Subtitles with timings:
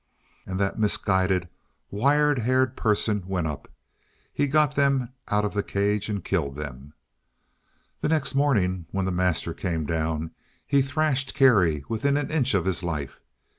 [0.47, 1.47] And that misguided
[1.91, 3.67] wire haired person went up.
[4.33, 6.95] He got them out of the cage, and killed them.
[7.99, 10.31] The next morning, when the master came down,
[10.65, 13.19] he thrashed Kerry within an inch of his life.